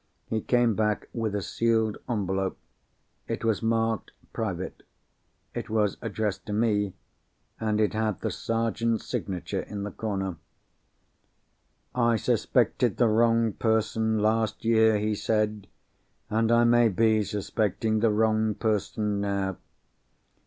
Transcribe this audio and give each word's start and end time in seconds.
He 0.25 0.41
came 0.41 0.73
back 0.73 1.09
with 1.13 1.35
a 1.35 1.43
sealed 1.43 1.99
envelope. 2.09 2.57
It 3.27 3.45
was 3.45 3.61
marked 3.61 4.09
"Private;" 4.33 4.81
it 5.53 5.69
was 5.69 5.97
addressed 6.01 6.43
to 6.47 6.53
me; 6.53 6.95
and 7.59 7.79
it 7.79 7.93
had 7.93 8.21
the 8.21 8.31
Sergeant's 8.31 9.05
signature 9.05 9.59
in 9.61 9.83
the 9.83 9.91
corner. 9.91 10.37
"I 11.93 12.15
suspected 12.15 12.97
the 12.97 13.09
wrong 13.09 13.53
person, 13.53 14.17
last 14.17 14.65
year," 14.65 14.97
he 14.97 15.13
said: 15.13 15.67
"and 16.31 16.51
I 16.51 16.63
may 16.63 16.89
be 16.89 17.21
suspecting 17.23 17.99
the 17.99 18.09
wrong 18.09 18.55
person 18.55 19.19
now. 19.21 19.57